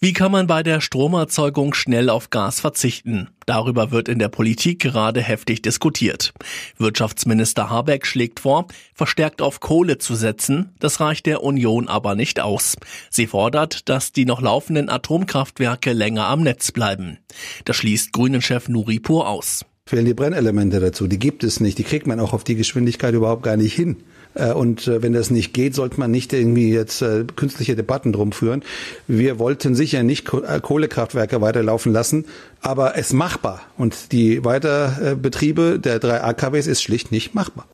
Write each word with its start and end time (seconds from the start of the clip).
Wie 0.00 0.12
kann 0.12 0.32
man 0.32 0.46
bei 0.46 0.62
der 0.62 0.80
Stromerzeugung 0.80 1.72
schnell 1.72 2.10
auf 2.10 2.28
Gas 2.28 2.60
verzichten? 2.60 3.28
Darüber 3.46 3.90
wird 3.90 4.08
in 4.08 4.18
der 4.18 4.28
Politik 4.28 4.80
gerade 4.80 5.22
heftig 5.22 5.62
diskutiert. 5.62 6.34
Wirtschaftsminister 6.76 7.70
Habeck 7.70 8.06
schlägt 8.06 8.40
vor, 8.40 8.66
verstärkt 8.92 9.40
auf 9.40 9.60
Kohle 9.60 9.98
zu 9.98 10.14
setzen. 10.14 10.74
Das 10.78 11.00
reicht 11.00 11.26
der 11.26 11.42
Union 11.42 11.88
aber 11.88 12.16
nicht 12.16 12.40
aus. 12.40 12.76
Sie 13.08 13.26
fordert, 13.26 13.88
dass 13.88 14.12
die 14.12 14.26
noch 14.26 14.42
laufenden 14.42 14.90
Atomkraftwerke 14.90 15.92
länger 15.92 16.26
am 16.26 16.42
Netz 16.42 16.72
bleiben. 16.72 17.18
Das 17.64 17.76
schließt 17.76 18.12
Grünen-Chef 18.12 18.68
Nuripur 18.68 19.28
aus 19.28 19.64
fehlen 19.86 20.06
die 20.06 20.14
Brennelemente 20.14 20.80
dazu. 20.80 21.06
Die 21.06 21.18
gibt 21.18 21.44
es 21.44 21.60
nicht. 21.60 21.76
Die 21.76 21.84
kriegt 21.84 22.06
man 22.06 22.18
auch 22.18 22.32
auf 22.32 22.42
die 22.42 22.54
Geschwindigkeit 22.54 23.12
überhaupt 23.12 23.42
gar 23.42 23.58
nicht 23.58 23.74
hin. 23.74 23.96
Äh, 24.32 24.52
und 24.52 24.88
äh, 24.88 25.02
wenn 25.02 25.12
das 25.12 25.30
nicht 25.30 25.52
geht, 25.52 25.74
sollte 25.74 26.00
man 26.00 26.10
nicht 26.10 26.32
irgendwie 26.32 26.72
jetzt 26.72 27.02
äh, 27.02 27.24
künstliche 27.36 27.76
Debatten 27.76 28.10
drum 28.10 28.32
führen. 28.32 28.62
Wir 29.08 29.38
wollten 29.38 29.74
sicher 29.74 30.02
nicht 30.02 30.24
Kohlekraftwerke 30.24 31.42
weiterlaufen 31.42 31.92
lassen, 31.92 32.24
aber 32.62 32.96
es 32.96 33.12
machbar. 33.12 33.60
Und 33.76 34.12
die 34.12 34.42
Weiterbetriebe 34.42 35.78
der 35.78 35.98
drei 35.98 36.22
AKWs 36.22 36.66
ist 36.66 36.82
schlicht 36.82 37.12
nicht 37.12 37.34
machbar. 37.34 37.66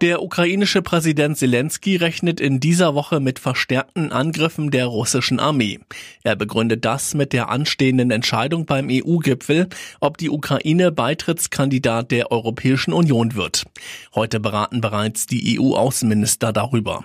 Der 0.00 0.22
ukrainische 0.22 0.80
Präsident 0.80 1.38
Zelensky 1.38 1.96
rechnet 1.96 2.40
in 2.40 2.60
dieser 2.60 2.94
Woche 2.94 3.18
mit 3.18 3.40
verstärkten 3.40 4.12
Angriffen 4.12 4.70
der 4.70 4.86
russischen 4.86 5.40
Armee. 5.40 5.80
Er 6.22 6.36
begründet 6.36 6.84
das 6.84 7.14
mit 7.14 7.32
der 7.32 7.48
anstehenden 7.48 8.12
Entscheidung 8.12 8.64
beim 8.64 8.86
EU-Gipfel, 8.88 9.68
ob 9.98 10.16
die 10.16 10.30
Ukraine 10.30 10.92
Beitrittskandidat 10.92 12.12
der 12.12 12.30
Europäischen 12.30 12.92
Union 12.92 13.34
wird. 13.34 13.64
Heute 14.14 14.38
beraten 14.38 14.80
bereits 14.80 15.26
die 15.26 15.58
EU-Außenminister 15.58 16.52
darüber. 16.52 17.04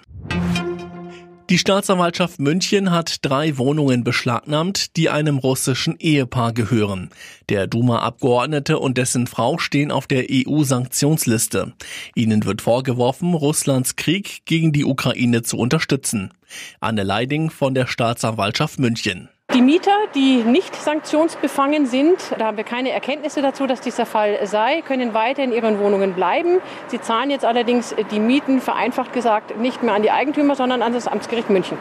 Die 1.49 1.57
Staatsanwaltschaft 1.57 2.39
München 2.39 2.91
hat 2.91 3.17
drei 3.21 3.57
Wohnungen 3.57 4.05
beschlagnahmt, 4.05 4.95
die 4.95 5.09
einem 5.09 5.37
russischen 5.37 5.97
Ehepaar 5.99 6.53
gehören. 6.53 7.09
Der 7.49 7.67
Duma-Abgeordnete 7.67 8.79
und 8.79 8.97
dessen 8.97 9.27
Frau 9.27 9.57
stehen 9.57 9.91
auf 9.91 10.07
der 10.07 10.27
EU-Sanktionsliste. 10.31 11.73
Ihnen 12.15 12.45
wird 12.45 12.61
vorgeworfen, 12.61 13.33
Russlands 13.33 13.97
Krieg 13.97 14.45
gegen 14.45 14.71
die 14.71 14.85
Ukraine 14.85 15.43
zu 15.43 15.57
unterstützen. 15.57 16.31
Anne 16.79 17.03
Leiding 17.03 17.49
von 17.49 17.73
der 17.73 17.87
Staatsanwaltschaft 17.87 18.79
München. 18.79 19.27
Die 19.53 19.61
Mieter, 19.61 19.91
die 20.15 20.37
nicht 20.37 20.75
sanktionsbefangen 20.75 21.85
sind, 21.85 22.17
da 22.39 22.47
haben 22.47 22.57
wir 22.57 22.63
keine 22.63 22.89
Erkenntnisse 22.89 23.43
dazu, 23.43 23.67
dass 23.67 23.81
dieser 23.81 24.07
Fall 24.07 24.39
sei, 24.47 24.81
können 24.81 25.13
weiter 25.13 25.43
in 25.43 25.51
ihren 25.51 25.77
Wohnungen 25.77 26.13
bleiben. 26.13 26.57
Sie 26.87 26.99
zahlen 26.99 27.29
jetzt 27.29 27.45
allerdings 27.45 27.93
die 28.09 28.19
Mieten, 28.19 28.61
vereinfacht 28.61 29.13
gesagt, 29.13 29.59
nicht 29.59 29.83
mehr 29.83 29.93
an 29.93 30.01
die 30.01 30.09
Eigentümer, 30.09 30.55
sondern 30.55 30.81
an 30.81 30.93
das 30.93 31.07
Amtsgericht 31.07 31.51
München. 31.51 31.77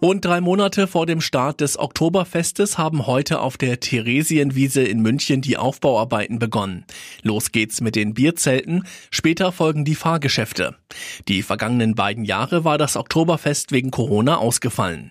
Rund 0.00 0.24
drei 0.24 0.40
Monate 0.40 0.86
vor 0.86 1.04
dem 1.04 1.20
Start 1.20 1.60
des 1.60 1.78
Oktoberfestes 1.78 2.78
haben 2.78 3.06
heute 3.06 3.40
auf 3.40 3.58
der 3.58 3.78
Theresienwiese 3.78 4.82
in 4.82 5.02
München 5.02 5.42
die 5.42 5.58
Aufbauarbeiten 5.58 6.38
begonnen. 6.38 6.86
Los 7.22 7.52
geht's 7.52 7.82
mit 7.82 7.94
den 7.94 8.14
Bierzelten, 8.14 8.84
später 9.10 9.52
folgen 9.52 9.84
die 9.84 9.94
Fahrgeschäfte. 9.94 10.76
Die 11.28 11.42
vergangenen 11.42 11.94
beiden 11.94 12.24
Jahre 12.24 12.64
war 12.64 12.78
das 12.78 12.96
Oktoberfest 12.96 13.70
wegen 13.70 13.90
Corona 13.90 14.38
ausgefallen. 14.38 15.10